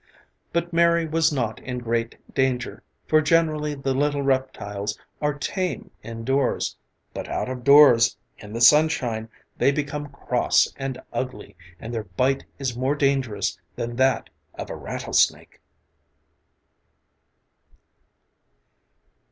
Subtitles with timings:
[0.51, 6.75] But Mary was not in great danger for generally the little reptiles are tame indoors,
[7.13, 9.29] but out of doors in the sunshine
[9.59, 14.75] they become cross and ugly and their bite is more dangerous than that of a
[14.75, 15.61] rattlesnake.